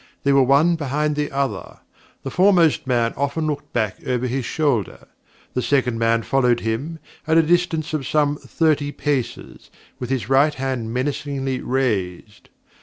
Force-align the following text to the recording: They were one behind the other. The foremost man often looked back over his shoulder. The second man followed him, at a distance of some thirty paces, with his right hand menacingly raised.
They 0.23 0.33
were 0.33 0.41
one 0.41 0.77
behind 0.77 1.15
the 1.15 1.31
other. 1.31 1.77
The 2.23 2.31
foremost 2.31 2.87
man 2.87 3.13
often 3.15 3.45
looked 3.45 3.71
back 3.71 3.97
over 4.07 4.25
his 4.25 4.45
shoulder. 4.45 5.07
The 5.53 5.61
second 5.61 5.99
man 5.99 6.23
followed 6.23 6.61
him, 6.61 6.97
at 7.27 7.37
a 7.37 7.43
distance 7.43 7.93
of 7.93 8.07
some 8.07 8.37
thirty 8.37 8.91
paces, 8.91 9.69
with 9.99 10.09
his 10.09 10.27
right 10.27 10.55
hand 10.55 10.91
menacingly 10.91 11.59
raised. 11.61 12.49